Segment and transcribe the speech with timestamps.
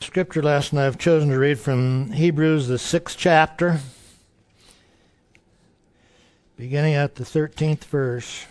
[0.00, 3.80] Scripture lesson I've chosen to read from Hebrews, the sixth chapter,
[6.56, 8.44] beginning at the 13th verse.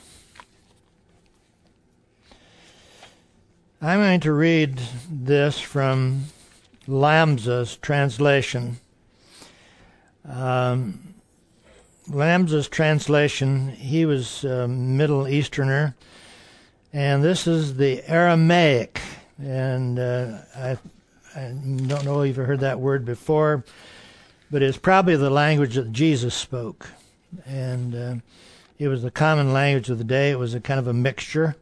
[3.80, 6.26] I'm going to read this from
[6.88, 8.78] Lamsa's translation.
[10.28, 11.14] Um,
[12.10, 15.96] Lamsa's translation, he was a Middle Easterner,
[16.92, 19.00] and this is the Aramaic.
[19.38, 20.78] And uh, I
[21.36, 23.66] I don't know if you've heard that word before,
[24.50, 26.88] but it's probably the language that Jesus spoke.
[27.46, 28.16] And uh,
[28.80, 30.32] it was the common language of the day.
[30.32, 31.58] It was a kind of a mixture.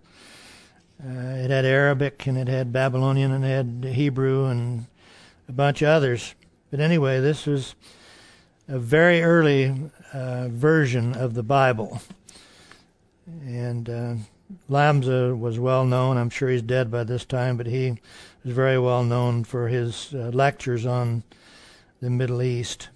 [1.04, 4.86] Uh, it had Arabic and it had Babylonian and it had Hebrew and
[5.50, 6.36] a bunch of others.
[6.70, 7.74] But anyway, this was
[8.68, 12.00] a very early uh, version of the Bible.
[13.26, 13.90] And
[14.70, 16.18] Lamsa was well known.
[16.18, 18.00] I'm sure he's dead by this time, but he
[18.44, 21.24] was very well known for his uh, lectures on
[22.02, 22.90] the Middle East.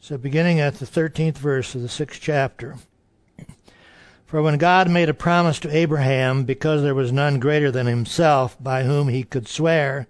[0.00, 2.76] So, beginning at the 13th verse of the sixth chapter.
[4.26, 8.56] For when God made a promise to Abraham, because there was none greater than himself
[8.60, 10.08] by whom he could swear,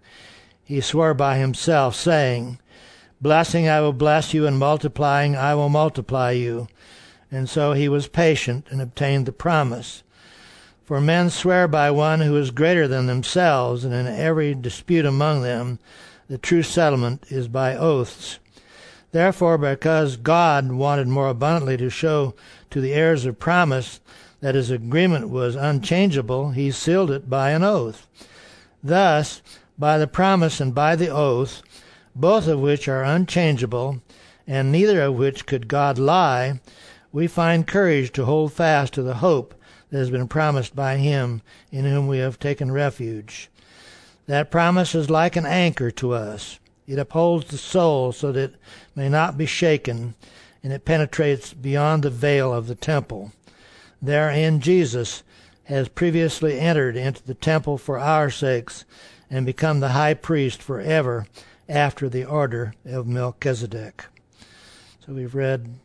[0.65, 2.59] he swore by himself, saying,
[3.21, 6.69] Blessing I will bless you, and multiplying I will multiply you.
[7.31, 10.03] And so he was patient and obtained the promise.
[10.85, 15.43] For men swear by one who is greater than themselves, and in every dispute among
[15.43, 15.81] them,
[16.29, 18.39] the true settlement is by oaths.
[19.13, 22.35] Therefore, because God wanted more abundantly to show
[22.71, 24.01] to the heirs of promise
[24.41, 28.07] that his agreement was unchangeable, he sealed it by an oath.
[28.83, 29.43] Thus,
[29.79, 31.63] by the promise and by the oath,
[32.15, 34.01] both of which are unchangeable,
[34.47, 36.61] and neither of which could God lie,
[37.17, 39.55] we find courage to hold fast to the hope
[39.89, 41.41] that has been promised by him
[41.73, 43.49] in whom we have taken refuge.
[44.27, 46.59] That promise is like an anchor to us.
[46.87, 48.57] It upholds the soul so that it
[48.95, 50.15] may not be shaken,
[50.63, 53.33] and it penetrates beyond the veil of the temple.
[54.03, 55.23] Therein Jesus
[55.65, 58.85] has previously entered into the temple for our sakes
[59.31, 61.27] and become the high priest forever
[61.67, 64.05] after the order of Melchizedek.
[65.01, 65.79] So we've read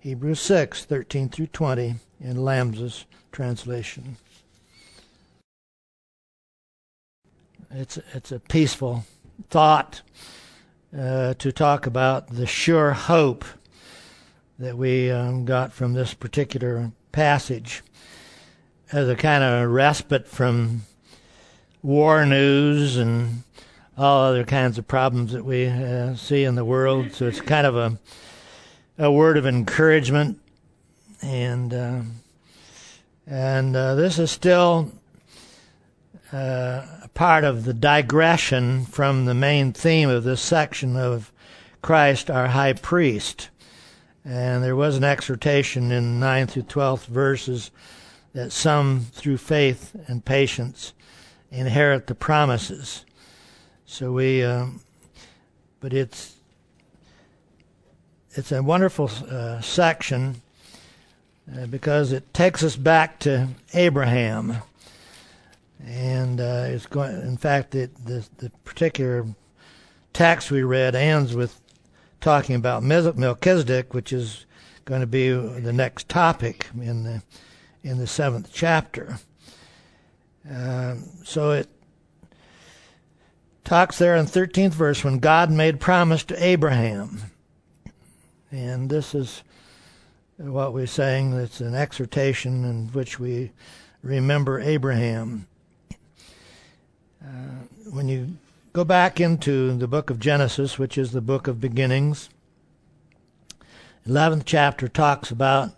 [0.00, 4.16] Hebrews 6, 13 through 20 in Lamsa's translation.
[7.70, 9.04] It's, it's a peaceful
[9.50, 10.02] thought
[10.96, 13.44] uh, to talk about the sure hope
[14.58, 17.82] that we um, got from this particular passage
[18.92, 20.82] as a kind of respite from
[21.82, 23.42] war news and
[23.96, 27.12] all other kinds of problems that we uh, see in the world.
[27.12, 27.98] So it's kind of a
[28.98, 30.40] a word of encouragement
[31.22, 31.72] and.
[31.72, 32.00] Uh,
[33.30, 34.90] and uh, this is still
[36.32, 36.82] uh,
[37.12, 41.30] part of the digression from the main theme of this section of
[41.82, 43.50] Christ, our high priest.
[44.24, 47.70] And there was an exhortation in 9 through 12th verses
[48.32, 50.94] that some, through faith and patience,
[51.50, 53.04] inherit the promises.
[53.84, 54.80] So we, um,
[55.80, 56.36] but it's
[58.38, 60.40] it's a wonderful uh, section
[61.52, 64.58] uh, because it takes us back to Abraham.
[65.84, 67.20] And uh, it's going.
[67.22, 69.26] In fact, it, the the particular
[70.12, 71.60] text we read ends with
[72.20, 74.46] talking about Melchizedek, which is
[74.84, 77.22] going to be the next topic in the
[77.82, 79.18] in the seventh chapter.
[80.48, 81.68] Um, so it
[83.64, 87.32] talks there in the 13th verse when God made promise to Abraham.
[88.50, 89.42] And this is
[90.38, 91.34] what we're saying.
[91.34, 93.52] It's an exhortation in which we
[94.02, 95.46] remember Abraham.
[97.22, 98.36] Uh, when you
[98.72, 102.30] go back into the book of Genesis, which is the book of beginnings,
[104.06, 105.72] 11th chapter talks about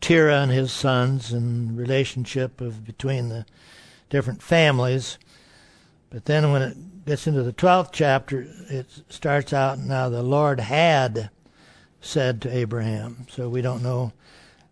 [0.00, 3.44] Terah and his sons and relationship of between the
[4.08, 5.18] different families.
[6.08, 10.60] But then when it gets into the 12th chapter, it starts out now the Lord
[10.60, 11.30] had
[12.00, 13.26] said to Abraham.
[13.30, 14.12] So we don't know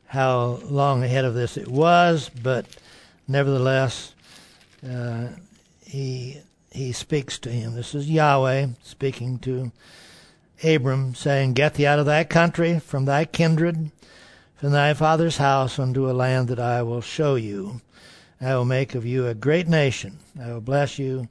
[0.07, 2.67] how long ahead of this it was, but
[3.27, 4.15] nevertheless,
[4.89, 5.29] uh,
[5.85, 6.41] he
[6.71, 7.75] he speaks to him.
[7.75, 9.73] This is Yahweh speaking to
[10.63, 13.91] Abram, saying, "Get thee out of thy country, from thy kindred,
[14.57, 17.81] from thy father's house, unto a land that I will show you.
[18.41, 20.19] I will make of you a great nation.
[20.41, 21.29] I will bless you."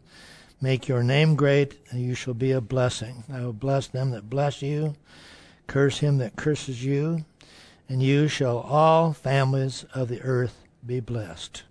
[0.62, 3.26] Make your name great, and you shall be a blessing.
[3.32, 4.96] I will bless them that bless you,
[5.68, 7.26] Curse him that curses you,
[7.90, 11.64] and you shall all families of the earth be blessed.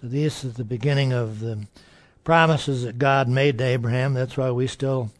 [0.00, 1.66] So this is the beginning of the
[2.24, 4.14] promises that God made to Abraham.
[4.14, 5.10] That's why we still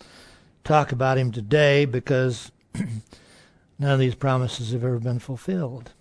[0.64, 2.50] talk about him today because
[3.78, 5.92] none of these promises have ever been fulfilled.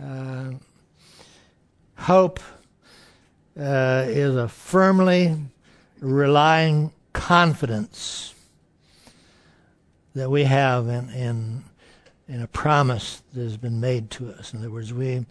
[0.00, 0.52] Uh,
[1.96, 2.40] hope
[3.58, 5.36] uh, is a firmly
[6.00, 8.34] relying confidence
[10.14, 11.64] that we have in, in
[12.28, 14.52] in a promise that has been made to us.
[14.52, 15.24] In other words, we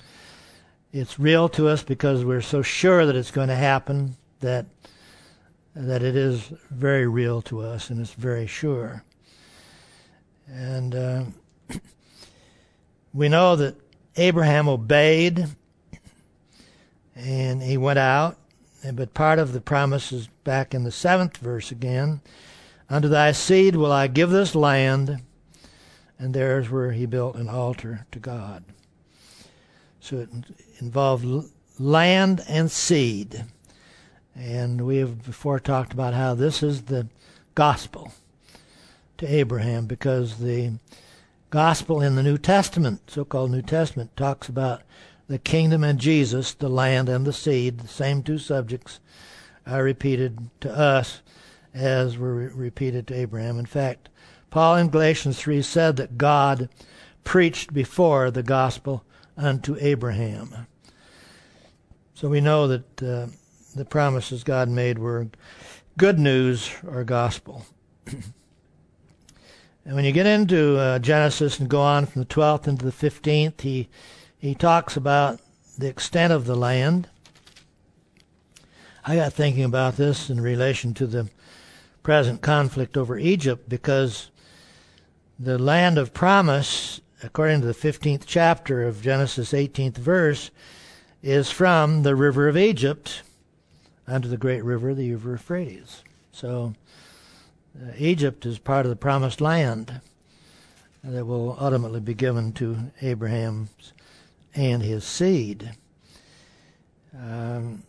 [0.92, 4.66] it's real to us because we're so sure that it's going to happen that
[5.76, 9.04] that it is very real to us and it's very sure.
[10.48, 11.24] And uh,
[13.14, 13.76] we know that
[14.16, 15.46] Abraham obeyed
[17.16, 18.38] and he went out.
[18.94, 22.22] But part of the promise is back in the seventh verse again.
[22.90, 25.22] Unto thy seed will I give this land,
[26.18, 28.64] and there's where he built an altar to God.
[30.00, 30.30] So it
[30.80, 33.46] involved land and seed.
[34.36, 37.08] And we have before talked about how this is the
[37.56, 38.14] gospel
[39.18, 40.74] to Abraham because the
[41.50, 44.84] gospel in the New Testament, so called New Testament, talks about
[45.28, 49.00] the kingdom and Jesus, the land and the seed, the same two subjects
[49.66, 51.22] are repeated to us
[51.78, 53.60] as were repeated to Abraham.
[53.60, 54.10] In fact,
[54.50, 56.70] Paul in Galatians 3 said that God
[57.24, 59.04] preached before the gospel
[59.36, 60.68] unto Abraham.
[62.14, 63.28] So we know that uh,
[63.76, 65.28] the promises God made were
[65.98, 67.66] good news or gospel.
[68.08, 68.24] and
[69.96, 73.62] when you get into uh, Genesis and go on from the 12th into the 15th,
[73.62, 73.90] he
[74.40, 75.40] he talks about
[75.78, 77.10] the extent of the land.
[79.06, 81.30] I got thinking about this in relation to the
[82.08, 84.32] present conflict over Egypt because
[85.38, 90.50] the land of promise, according to the 15th chapter of Genesis 18th verse,
[91.22, 93.24] is from the river of Egypt
[94.08, 96.02] unto the great river, the river Euphrates.
[96.32, 96.76] So
[97.78, 100.00] uh, Egypt is part of the promised land
[101.04, 103.68] that will ultimately be given to Abraham
[104.56, 105.72] and his seed.
[107.14, 107.84] Um,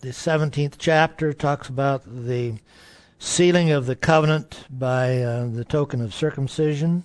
[0.00, 2.56] the 17th chapter talks about the
[3.18, 7.04] sealing of the covenant by uh, the token of circumcision,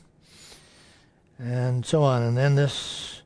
[1.39, 2.21] and so on.
[2.21, 3.21] And then this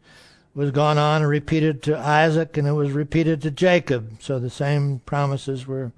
[0.53, 4.21] was gone on and repeated to Isaac, and it was repeated to Jacob.
[4.21, 5.91] So the same promises were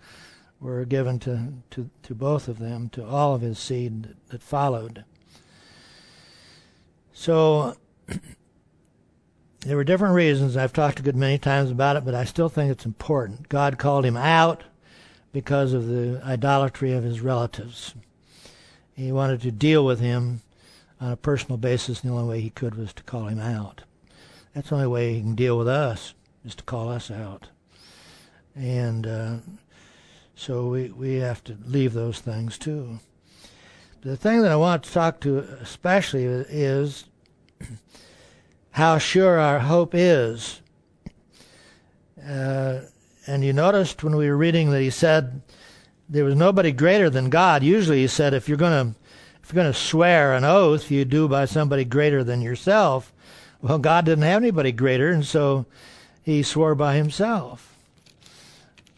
[0.60, 4.42] were given to, to, to both of them, to all of his seed that, that
[4.42, 5.04] followed.
[7.14, 7.76] So
[9.62, 10.58] there were different reasons.
[10.58, 13.50] I've talked a good many times about it, but I still think it's important.
[13.50, 14.64] God called him out
[15.38, 17.94] because of the idolatry of his relatives.
[18.96, 20.42] He wanted to deal with him
[21.00, 23.84] on a personal basis, and the only way he could was to call him out.
[24.56, 27.50] That's the only way he can deal with us, is to call us out.
[28.56, 29.36] And uh,
[30.34, 32.98] so we, we have to leave those things too.
[34.02, 37.06] The thing that I want to talk to especially is
[38.72, 40.64] how sure our hope is.
[42.28, 42.80] Uh,
[43.28, 45.42] and you noticed when we were reading that he said
[46.10, 47.62] there was nobody greater than God.
[47.62, 49.00] Usually he said if you're going to
[49.44, 53.14] if you're going to swear an oath, you do by somebody greater than yourself.
[53.62, 55.66] Well, God didn't have anybody greater, and so
[56.22, 57.74] he swore by himself.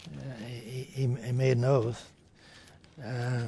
[0.07, 2.11] Uh, he, he, made an oath.
[3.03, 3.43] Uh,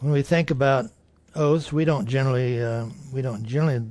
[0.00, 0.86] when we think about
[1.36, 3.86] oaths, we don't generally uh, we don't generally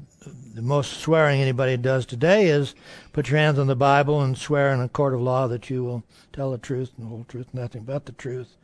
[0.55, 2.75] the most swearing anybody does today is
[3.11, 5.83] put your hands on the Bible and swear in a court of law that you
[5.83, 8.55] will tell the truth and the whole truth, nothing but the truth.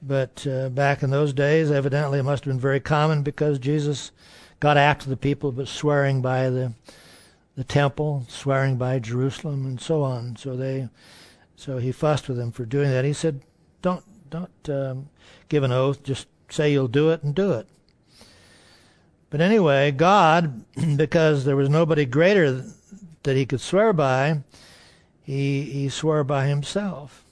[0.00, 4.12] But uh, back in those days, evidently it must have been very common because Jesus
[4.60, 6.72] got after the people, but swearing by the
[7.56, 10.36] the temple, swearing by Jerusalem, and so on.
[10.36, 10.90] So they,
[11.56, 13.04] so he fussed with them for doing that.
[13.04, 13.40] He said,
[13.80, 15.08] "Don't don't um,
[15.48, 16.02] give an oath.
[16.02, 17.66] Just say you'll do it and do it."
[19.30, 20.64] But anyway, God,
[20.96, 22.64] because there was nobody greater
[23.22, 24.42] that he could swear by,
[25.22, 27.24] he, he swore by himself.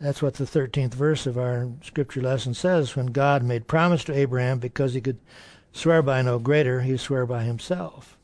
[0.00, 2.96] That's what the 13th verse of our scripture lesson says.
[2.96, 5.18] When God made promise to Abraham, because he could
[5.72, 8.18] swear by no greater, he swore by himself.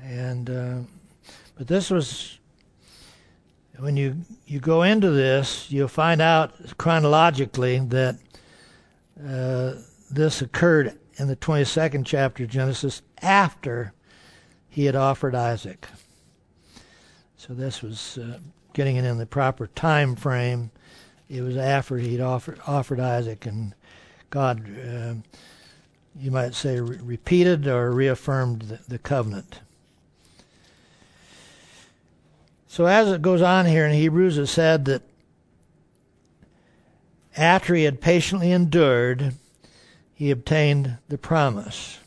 [0.00, 0.78] And uh,
[1.56, 2.38] but this was
[3.78, 8.16] when you you go into this, you'll find out chronologically that
[9.26, 9.72] uh,
[10.10, 13.92] this occurred in the 22nd chapter of Genesis after
[14.68, 15.88] he had offered Isaac.
[17.36, 18.38] So this was uh,
[18.72, 20.70] getting it in the proper time frame.
[21.28, 23.74] It was after he'd offered offered Isaac, and
[24.30, 25.14] God, uh,
[26.18, 29.60] you might say, re- repeated or reaffirmed the, the covenant.
[32.68, 35.02] So as it goes on here in Hebrews, it said that
[37.36, 39.34] after he had patiently endured,
[40.16, 41.98] he obtained the promise.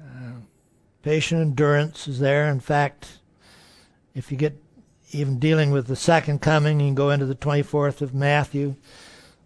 [0.00, 0.38] Uh,
[1.02, 2.48] patient endurance is there.
[2.48, 3.18] In fact,
[4.14, 4.56] if you get
[5.10, 8.76] even dealing with the second coming, you go into the 24th of Matthew.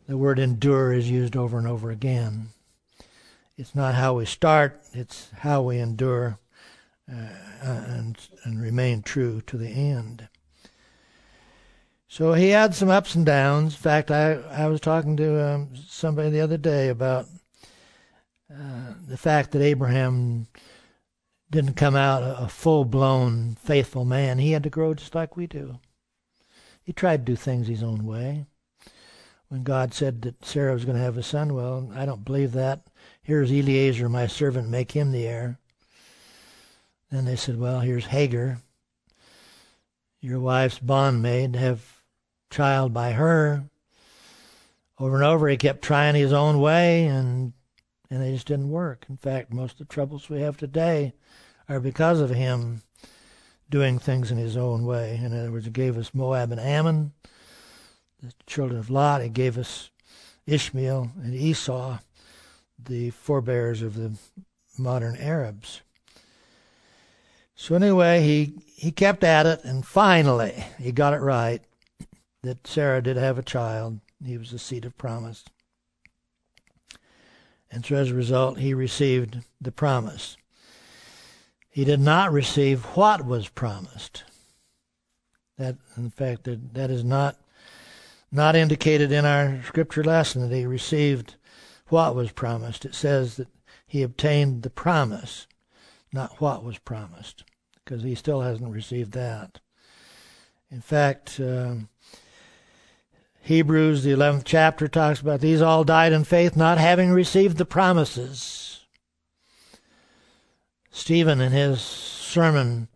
[0.06, 2.50] The word endure is used over and over again.
[3.56, 6.38] It's not how we start, it's how we endure
[7.10, 7.28] uh,
[7.62, 10.28] and, and remain true to the end.
[12.10, 13.74] So he had some ups and downs.
[13.74, 17.26] In fact, I, I was talking to um, somebody the other day about
[18.50, 20.48] uh, the fact that Abraham
[21.50, 24.38] didn't come out a, a full blown faithful man.
[24.38, 25.78] He had to grow just like we do.
[26.82, 28.46] He tried to do things his own way.
[29.48, 32.52] When God said that Sarah was going to have a son, well, I don't believe
[32.52, 32.86] that.
[33.22, 35.58] Here's Eliezer, my servant, make him the heir.
[37.10, 38.60] Then they said, well, here's Hagar,
[40.20, 41.97] your wife's bondmaid, have
[42.50, 43.64] child by her.
[44.98, 47.52] Over and over, he kept trying his own way, and
[48.10, 49.04] and they just didn't work.
[49.08, 51.12] In fact, most of the troubles we have today
[51.68, 52.82] are because of him
[53.68, 55.20] doing things in his own way.
[55.22, 57.12] In other words, he gave us Moab and Ammon,
[58.22, 59.22] the children of Lot.
[59.22, 59.90] He gave us
[60.46, 61.98] Ishmael and Esau,
[62.82, 64.14] the forebears of the
[64.78, 65.82] modern Arabs.
[67.54, 71.60] So anyway, he, he kept at it, and finally he got it right
[72.42, 74.00] that Sarah did have a child.
[74.24, 75.44] He was the seed of promise.
[77.70, 80.36] And so as a result, he received the promise.
[81.68, 84.24] He did not receive what was promised.
[85.58, 87.36] That, in fact, that, that is not
[88.30, 91.36] not indicated in our scripture lesson that he received
[91.86, 92.84] what was promised.
[92.84, 93.48] It says that
[93.86, 95.46] he obtained the promise,
[96.12, 97.44] not what was promised,
[97.76, 99.60] because he still hasn't received that.
[100.70, 101.88] In fact, um,
[103.48, 107.64] Hebrews, the 11th chapter, talks about these all died in faith, not having received the
[107.64, 108.84] promises.
[110.90, 112.88] Stephen, in his sermon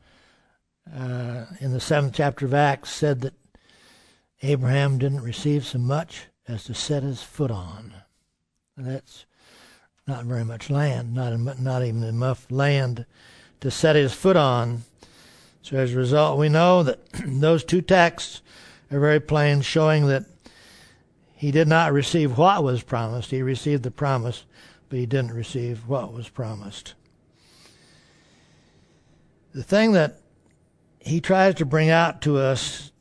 [0.94, 3.32] uh, in the 7th chapter of Acts, said that
[4.42, 7.94] Abraham didn't receive so much as to set his foot on.
[8.76, 9.24] And that's
[10.06, 13.06] not very much land, not, not even enough land
[13.62, 14.82] to set his foot on.
[15.62, 18.42] So as a result, we know that those two texts
[18.90, 20.26] are very plain, showing that
[21.42, 23.32] he did not receive what was promised.
[23.32, 24.44] He received the promise,
[24.88, 26.94] but he didn't receive what was promised.
[29.52, 30.20] The thing that
[31.00, 32.92] he tries to bring out to us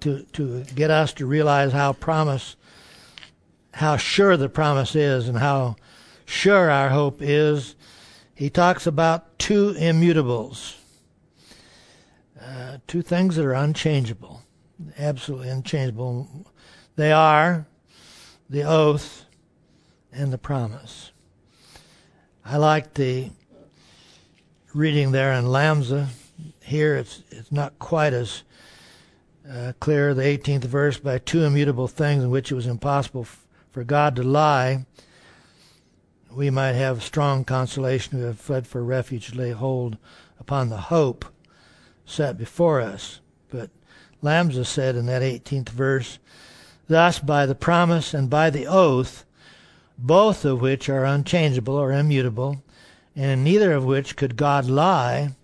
[0.00, 2.54] to to get us to realize how promise
[3.72, 5.76] how sure the promise is and how
[6.26, 7.76] sure our hope is
[8.34, 10.74] he talks about two immutables
[12.42, 14.42] uh, two things that are unchangeable
[14.98, 16.44] absolutely unchangeable
[16.98, 17.64] they are
[18.50, 19.24] the oath
[20.12, 21.12] and the promise.
[22.44, 23.30] I like the
[24.74, 26.08] reading there in Lamsa.
[26.60, 28.42] Here it's it's not quite as
[29.48, 30.12] uh, clear.
[30.12, 34.16] The 18th verse by two immutable things in which it was impossible f- for God
[34.16, 34.84] to lie.
[36.32, 39.98] We might have strong consolation who have fled for refuge, to lay hold
[40.40, 41.26] upon the hope
[42.04, 43.20] set before us.
[43.50, 43.70] But
[44.20, 46.18] Lamsa said in that 18th verse,
[46.88, 49.24] Thus, by the promise and by the oath,
[49.98, 52.62] both of which are unchangeable or immutable,
[53.14, 55.34] and in neither of which could God lie,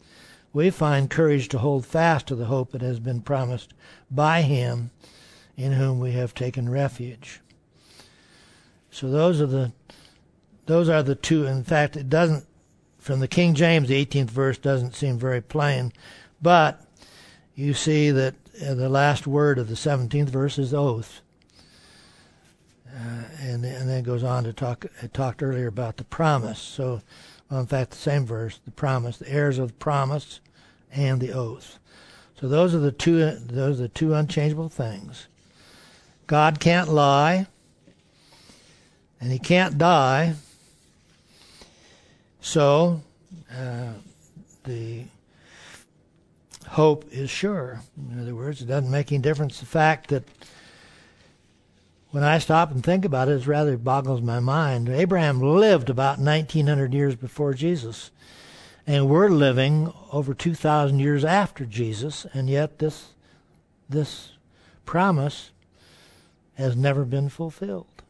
[0.52, 3.74] we find courage to hold fast to the hope that has been promised
[4.10, 4.90] by Him
[5.56, 7.40] in whom we have taken refuge.
[8.90, 9.72] So those are the
[10.66, 11.46] those are the two.
[11.46, 12.46] In fact, it doesn't
[12.98, 15.92] from the King James, the 18th verse doesn't seem very plain,
[16.40, 16.80] but
[17.54, 21.20] you see that the last word of the 17th verse is oath.
[22.94, 24.86] Uh, and, and then goes on to talk.
[25.12, 26.60] Talked earlier about the promise.
[26.60, 27.02] So,
[27.50, 30.40] well, in fact, the same verse, the promise, the heirs of the promise,
[30.92, 31.78] and the oath.
[32.40, 33.18] So those are the two.
[33.18, 35.26] Those are the two unchangeable things.
[36.26, 37.46] God can't lie,
[39.20, 40.34] and He can't die.
[42.40, 43.00] So,
[43.50, 43.94] uh,
[44.64, 45.04] the
[46.68, 47.80] hope is sure.
[48.10, 50.24] In other words, it doesn't make any difference the fact that
[52.14, 54.88] when I stop and think about it, it rather boggles my mind.
[54.88, 58.12] Abraham lived about 1900 years before Jesus,
[58.86, 63.14] and we're living over 2,000 years after Jesus, and yet this
[63.88, 64.30] this
[64.86, 65.50] promise
[66.54, 68.04] has never been fulfilled.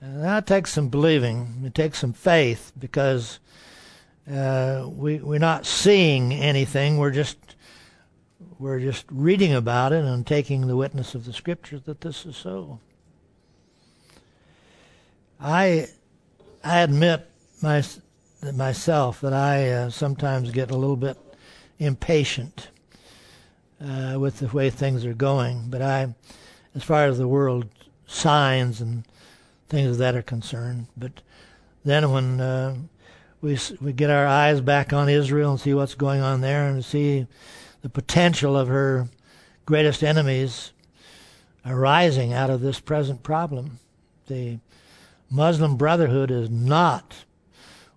[0.00, 1.64] And that takes some believing.
[1.66, 3.40] It takes some faith because
[4.26, 6.96] uh, we we're not seeing anything.
[6.96, 7.53] We're just
[8.64, 12.34] we're just reading about it and taking the witness of the scriptures that this is
[12.34, 12.80] so.
[15.38, 15.88] I
[16.64, 17.28] I admit
[17.60, 17.84] my,
[18.54, 21.18] myself that I uh, sometimes get a little bit
[21.78, 22.70] impatient
[23.82, 25.68] uh, with the way things are going.
[25.68, 26.14] But I,
[26.74, 27.66] as far as the world
[28.06, 29.04] signs and
[29.68, 31.20] things of that are concerned, but
[31.84, 32.76] then when uh,
[33.42, 36.82] we we get our eyes back on Israel and see what's going on there and
[36.82, 37.26] see
[37.84, 39.08] the potential of her
[39.66, 40.72] greatest enemies
[41.66, 43.78] arising out of this present problem,
[44.26, 44.58] the
[45.30, 47.26] Muslim Brotherhood is not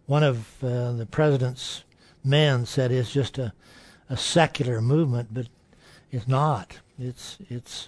[0.05, 1.85] one of uh, the president's
[2.21, 3.53] men said it's just a,
[4.09, 5.47] a secular movement, but
[6.11, 6.79] it's not.
[6.99, 7.87] It's it's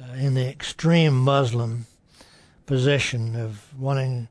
[0.00, 1.86] uh, in the extreme Muslim
[2.66, 4.28] position of wanting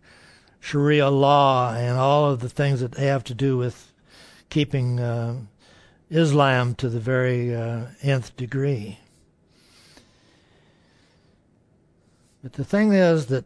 [0.62, 3.92] Sharia law and all of the things that they have to do with
[4.50, 5.36] keeping uh,
[6.10, 9.00] Islam to the very uh, nth degree.
[12.42, 13.46] But the thing is that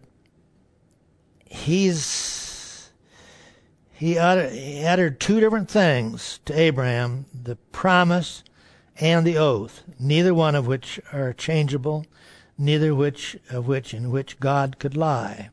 [1.45, 2.91] he's
[3.91, 8.43] he uttered, he uttered two different things to Abraham: the promise
[8.99, 12.05] and the oath, neither one of which are changeable,
[12.57, 15.49] neither which of which in which God could lie.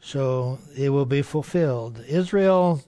[0.00, 2.04] So it will be fulfilled.
[2.06, 2.82] Israel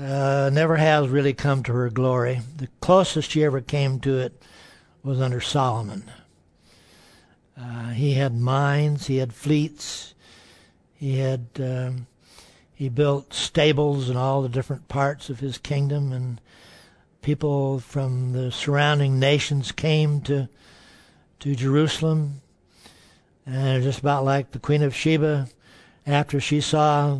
[0.00, 2.40] uh, never has really come to her glory.
[2.56, 4.42] The closest she ever came to it
[5.02, 6.10] was under Solomon.
[7.58, 10.14] Uh, he had mines, he had fleets,
[10.94, 12.06] he had um,
[12.72, 16.40] he built stables in all the different parts of his kingdom, and
[17.20, 20.48] people from the surrounding nations came to
[21.40, 22.40] to Jerusalem.
[23.44, 25.48] And just about like the Queen of Sheba,
[26.06, 27.18] after she saw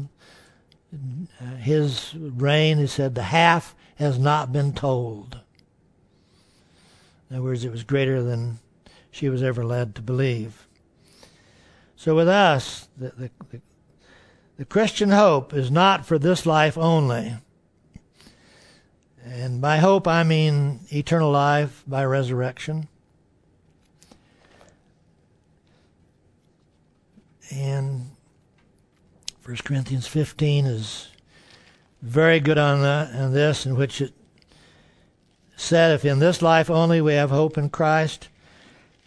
[1.58, 5.40] his reign, he said, "The half has not been told."
[7.28, 8.58] In other words, it was greater than
[9.10, 10.66] she was ever led to believe.
[11.96, 13.60] So with us, the, the, the,
[14.56, 17.36] the Christian hope is not for this life only.
[19.24, 22.88] And by hope, I mean eternal life by resurrection.
[27.50, 28.10] And
[29.50, 31.08] 1 Corinthians 15 is
[32.02, 34.12] very good on that and this, in which it
[35.56, 38.28] said, If in this life only we have hope in Christ,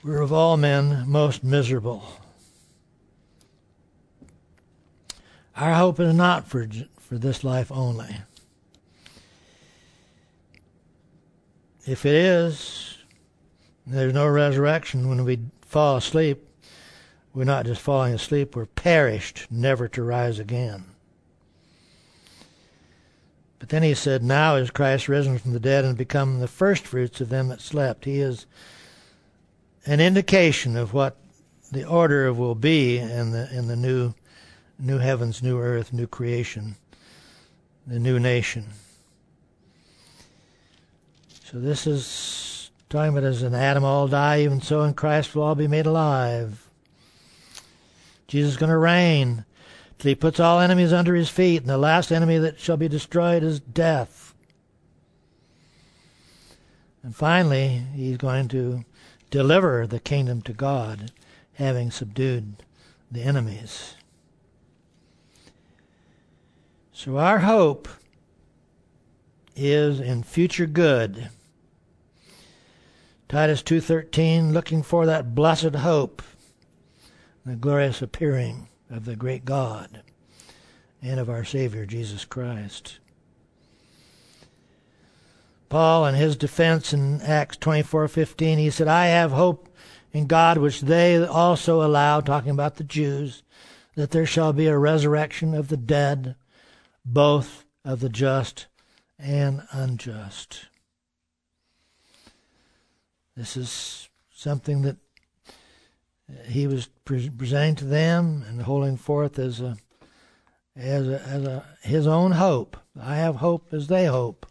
[0.04, 2.04] we're of all men most miserable.
[5.56, 6.68] Our hope is not for,
[7.00, 8.18] for this life only.
[11.88, 12.98] If it is,
[13.88, 16.46] there's no resurrection when we fall asleep.
[17.34, 20.86] We're not just falling asleep, we're perished, never to rise again.
[23.58, 27.22] But then he said, Now is Christ risen from the dead and become the firstfruits
[27.22, 28.06] of them that slept.
[28.06, 28.46] He is
[29.86, 31.18] an indication of what
[31.72, 34.14] the order of will be in the in the new
[34.78, 36.76] new heavens, new earth, new creation,
[37.88, 38.66] the new nation.
[41.46, 45.44] So this is talking about as an Adam all die, even so in Christ will
[45.44, 46.63] all be made alive.
[48.34, 49.46] Jesus is going to reign
[50.00, 52.88] till he puts all enemies under his feet, and the last enemy that shall be
[52.88, 54.34] destroyed is death.
[57.04, 58.86] And finally, he's going to
[59.30, 61.12] deliver the kingdom to God,
[61.54, 62.64] having subdued
[63.12, 63.94] the enemies.
[66.92, 67.88] So our hope
[69.56, 71.30] is in future good.
[73.30, 76.24] Titus 2:13 looking for that blessed hope,
[77.46, 80.02] the glorious appearing of the great God
[81.02, 83.00] and of our Savior Jesus Christ.
[85.68, 89.68] Paul in his defense in Acts 24:15 he said I have hope
[90.12, 93.44] in God which they also allow talking about the Jews
[93.96, 96.36] that there shall be a resurrection of the dead
[97.04, 98.68] both of the just
[99.20, 100.68] and unjust.
[103.36, 104.98] This is something that
[106.46, 109.78] he was pre- presenting to them and holding forth as a
[110.76, 112.78] as a, as a his own hope.
[113.00, 114.46] I have hope as they hope.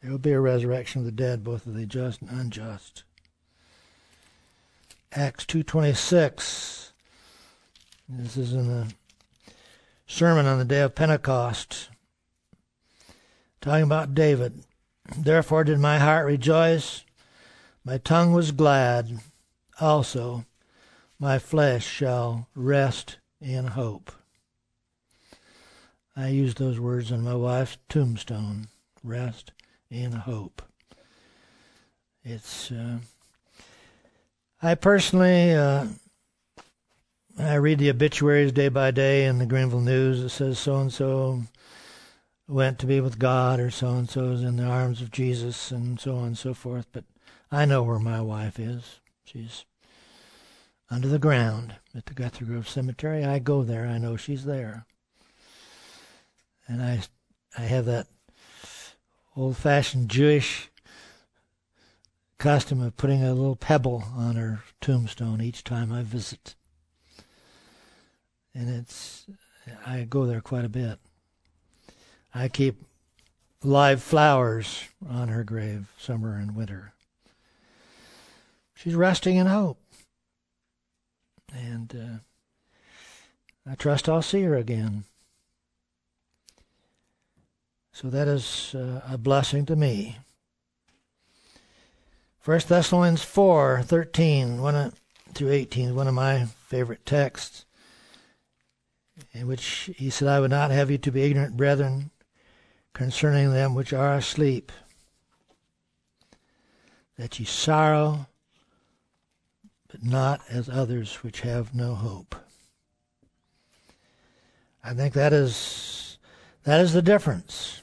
[0.00, 3.04] There will be a resurrection of the dead, both of the just and unjust.
[5.12, 6.92] Acts two twenty six.
[8.08, 8.92] This is in the
[10.06, 11.88] sermon on the day of Pentecost,
[13.60, 14.64] talking about David.
[15.16, 17.04] Therefore did my heart rejoice,
[17.84, 19.20] my tongue was glad,
[19.80, 20.44] also
[21.22, 24.10] my flesh shall rest in hope.
[26.16, 28.66] I used those words on my wife's tombstone
[29.04, 29.52] rest
[29.88, 30.62] in hope.
[32.24, 32.98] It's, uh,
[34.60, 35.86] I personally, uh,
[37.38, 40.18] I read the obituaries day by day in the Greenville News.
[40.18, 41.44] It says so and so
[42.48, 45.70] went to be with God, or so and so is in the arms of Jesus,
[45.70, 46.88] and so on and so forth.
[46.90, 47.04] But
[47.52, 48.98] I know where my wife is.
[49.24, 49.64] She's
[50.92, 53.24] under the ground at the Guthrie Grove Cemetery.
[53.24, 53.86] I go there.
[53.86, 54.84] I know she's there.
[56.68, 57.00] And I,
[57.56, 58.08] I have that
[59.34, 60.70] old-fashioned Jewish
[62.36, 66.56] custom of putting a little pebble on her tombstone each time I visit.
[68.54, 69.26] And it's,
[69.86, 70.98] I go there quite a bit.
[72.34, 72.84] I keep
[73.64, 76.92] live flowers on her grave, summer and winter.
[78.74, 79.81] She's resting in hope.
[81.52, 85.04] And uh, I trust I'll see her again.
[87.92, 90.16] So that is uh, a blessing to me.
[92.44, 94.92] 1 Thessalonians 4 13 one
[95.34, 97.64] through 18 is one of my favorite texts,
[99.32, 102.10] in which he said, I would not have you to be ignorant, brethren,
[102.92, 104.72] concerning them which are asleep,
[107.16, 108.26] that ye sorrow,
[110.02, 112.34] not as others which have no hope.
[114.84, 116.18] I think that is
[116.64, 117.82] that is the difference.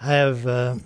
[0.00, 0.76] I have uh,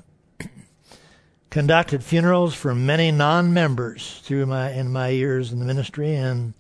[1.50, 6.54] conducted funerals for many non-members through my in my years in the ministry, and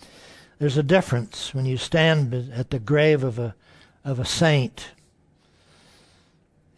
[0.58, 3.54] there's a difference when you stand at the grave of a
[4.04, 4.90] of a saint.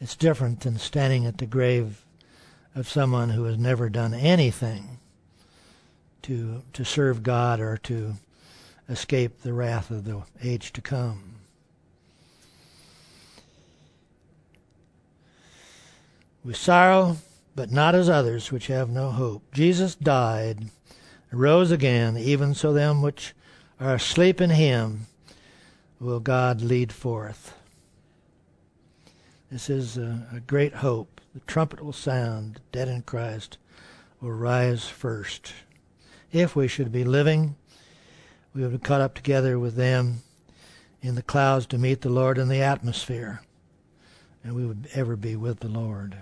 [0.01, 2.05] It's different than standing at the grave
[2.75, 4.99] of someone who has never done anything
[6.23, 8.15] to to serve God or to
[8.89, 11.37] escape the wrath of the age to come.
[16.45, 17.17] With sorrow
[17.55, 19.53] but not as others which have no hope.
[19.53, 20.71] Jesus died,
[21.31, 23.35] rose again, even so them which
[23.79, 25.07] are asleep in him
[26.01, 27.55] will God lead forth.
[29.51, 31.21] This is a, a great hope.
[31.35, 33.59] The trumpet will sound, the dead in Christ
[34.21, 35.53] will rise first.
[36.33, 37.57] If we should be living,
[38.55, 40.23] we would be caught up together with them
[41.01, 43.43] in the clouds to meet the Lord in the atmosphere,
[44.43, 46.17] and we would ever be with the Lord.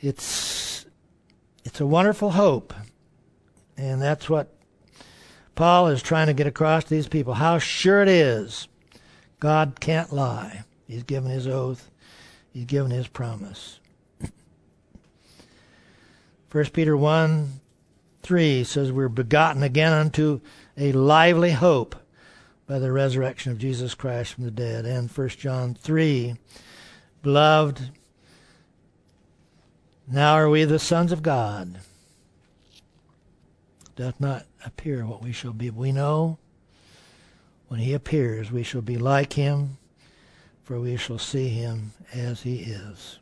[0.00, 0.86] it's
[1.64, 2.72] it's a wonderful hope,
[3.76, 4.54] and that's what
[5.54, 7.34] Paul is trying to get across to these people.
[7.34, 8.68] How sure it is,
[9.40, 10.64] God can't lie.
[10.86, 11.90] He's given His oath.
[12.52, 13.80] He's given His promise.
[16.48, 17.60] First Peter one
[18.22, 20.40] three says we're begotten again unto
[20.76, 21.94] a lively hope
[22.66, 24.86] by the resurrection of Jesus Christ from the dead.
[24.86, 26.36] And First John three,
[27.22, 27.90] beloved,
[30.06, 31.80] now are we the sons of God.
[33.94, 35.68] Doth not appear what we shall be.
[35.68, 36.38] We know
[37.68, 39.76] when he appears we shall be like him,
[40.64, 43.18] for we shall see him as he is.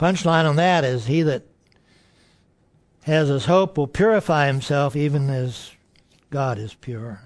[0.00, 1.42] Punchline on that is he that
[3.02, 5.72] has his hope will purify himself even as
[6.30, 7.20] God is pure.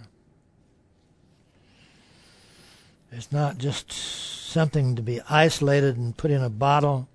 [3.12, 7.06] It's not just something to be isolated and put in a bottle.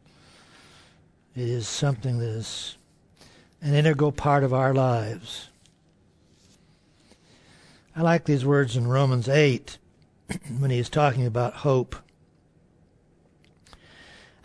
[1.36, 2.78] It is something that is
[3.62, 5.50] an integral part of our lives.
[7.94, 9.78] I like these words in Romans 8
[10.58, 11.98] when he's talking about hope.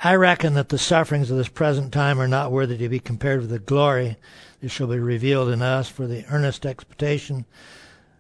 [0.07, 3.41] I reckon that the sufferings of this present time are not worthy to be compared
[3.41, 4.19] with the glory
[4.61, 7.47] that shall be revealed in us, for the earnest expectation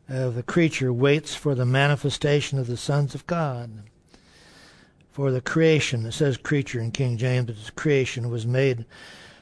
[0.09, 3.83] of the creature waits for the manifestation of the sons of God.
[5.13, 8.87] For the creation, it says creature in King James, but creation was made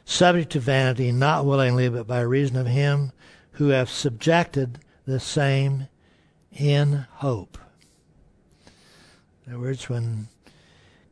[0.05, 3.13] subject to vanity, not willingly, but by reason of him
[3.53, 5.87] who hath subjected the same
[6.51, 7.57] in hope.
[9.47, 10.27] In other words, when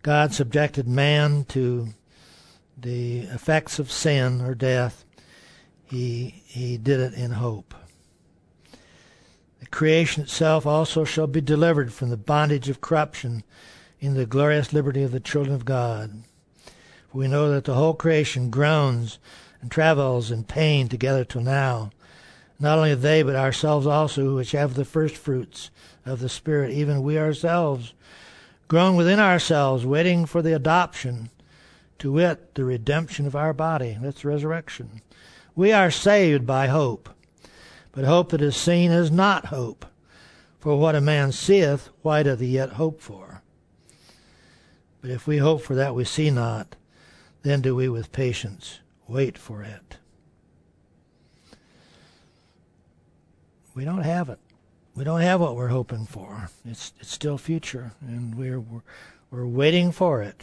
[0.02, 1.88] God subjected man to
[2.78, 5.04] the effects of sin or death,
[5.84, 7.74] he, he did it in hope.
[9.58, 13.44] The creation itself also shall be delivered from the bondage of corruption
[14.00, 16.22] in the glorious liberty of the children of God.
[17.10, 19.18] For we know that the whole creation groans
[19.60, 21.90] and travails in pain together till now.
[22.58, 25.70] Not only they, but ourselves also, which have the first fruits
[26.06, 27.92] of the Spirit, even we ourselves,
[28.70, 31.28] groan within ourselves, waiting for the adoption,
[31.98, 33.98] to wit, the redemption of our body.
[34.00, 35.02] That's resurrection.
[35.56, 37.09] We are saved by hope.
[37.90, 39.85] But hope that is seen is not hope.
[40.61, 43.42] For what a man seeth, why doth he yet hope for?
[45.02, 46.76] But if we hope for that we see not,
[47.42, 48.78] then do we with patience
[49.09, 49.96] wait for it.
[53.74, 54.38] We don't have it.
[54.94, 56.50] We don't have what we're hoping for.
[56.64, 58.83] It's it's still future, and we're we're,
[59.31, 60.42] we're waiting for it.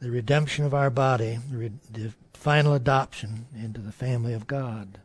[0.00, 4.98] The redemption of our body, the, the final adoption into the family of God.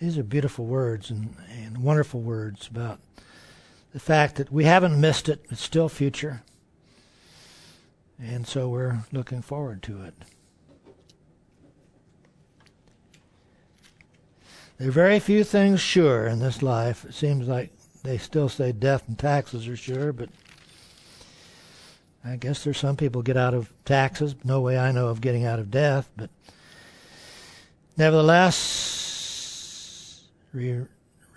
[0.00, 2.98] These are beautiful words and, and wonderful words about
[3.92, 5.44] the fact that we haven't missed it.
[5.48, 6.42] It's still future.
[8.20, 10.14] And so we're looking forward to it.
[14.82, 17.04] There are very few things sure in this life.
[17.04, 17.70] It seems like
[18.02, 20.28] they still say death and taxes are sure, but
[22.24, 24.34] I guess there's some people get out of taxes.
[24.42, 26.30] No way I know of getting out of death, but
[27.96, 28.64] nevertheless,
[30.52, 30.86] re-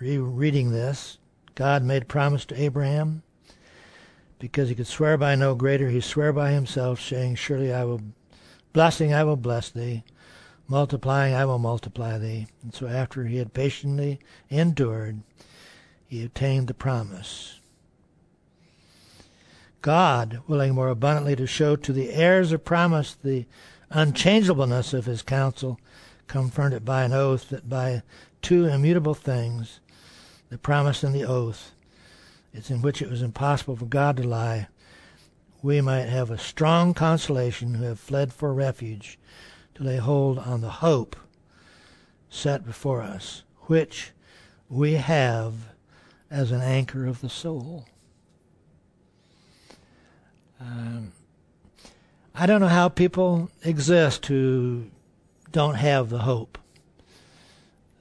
[0.00, 1.18] rereading this,
[1.54, 3.22] God made a promise to Abraham.
[4.40, 8.00] Because he could swear by no greater, he swore by himself, saying, Surely I will,
[8.72, 10.02] blessing I will bless thee,
[10.68, 12.46] multiplying I will multiply thee.
[12.62, 14.18] And so after he had patiently
[14.50, 15.20] endured,
[16.06, 17.60] he obtained the promise.
[19.82, 23.46] God, willing more abundantly to show to the heirs of promise the
[23.90, 25.78] unchangeableness of his counsel,
[26.26, 28.02] confirmed it by an oath that by
[28.42, 29.80] two immutable things
[30.48, 31.72] the promise and the oath,
[32.52, 34.68] it's in which it was impossible for God to lie,
[35.62, 39.18] we might have a strong consolation who have fled for refuge
[39.76, 41.16] to lay hold on the hope
[42.30, 44.12] set before us, which
[44.70, 45.52] we have
[46.30, 47.84] as an anchor of the soul.
[50.58, 51.12] Um,
[52.34, 54.86] I don't know how people exist who
[55.52, 56.56] don't have the hope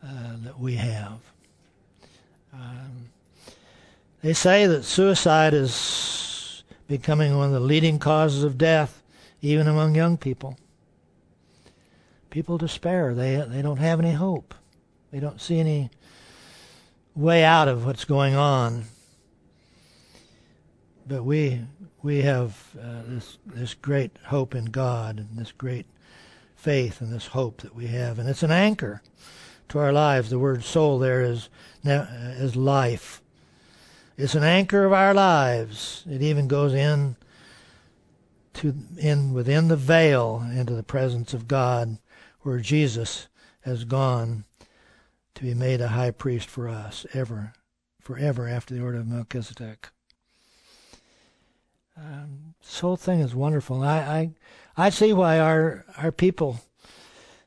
[0.02, 1.20] uh, that we have.
[2.54, 3.10] Um,
[4.24, 9.04] they say that suicide is becoming one of the leading causes of death,
[9.42, 10.58] even among young people.
[12.36, 13.14] People despair.
[13.14, 14.54] They they don't have any hope.
[15.10, 15.90] They don't see any
[17.16, 18.84] way out of what's going on.
[21.08, 21.62] But we
[22.04, 25.86] we have uh, this this great hope in God and this great
[26.58, 29.02] faith and this hope that we have, and it's an anchor
[29.70, 30.30] to our lives.
[30.30, 31.48] The word soul there is
[31.86, 33.22] is life.
[34.18, 36.04] It's an anchor of our lives.
[36.06, 37.16] It even goes in
[38.56, 41.98] to in within the veil into the presence of God,
[42.46, 43.28] where Jesus
[43.62, 44.46] has gone
[45.34, 47.54] to be made a high priest for us ever,
[48.00, 49.90] forever after the order of Melchizedek.
[51.98, 53.82] Um, this whole thing is wonderful.
[53.82, 54.32] I, I
[54.78, 56.60] I see why our our people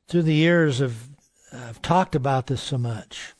[0.09, 1.09] through the years have
[1.53, 3.35] have talked about this so much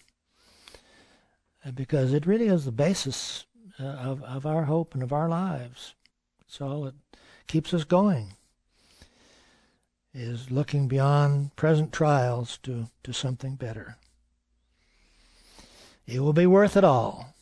[1.75, 3.47] because it really is the basis
[3.81, 5.95] uh, of, of our hope and of our lives.
[6.47, 6.95] It's all that
[7.47, 8.35] keeps us going,
[10.19, 13.97] is looking beyond present trials to, to something better.
[16.07, 17.35] It will be worth it all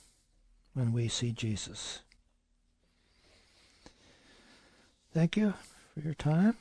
[0.74, 2.00] when we see Jesus.
[5.14, 5.54] Thank you
[5.94, 6.56] for your time.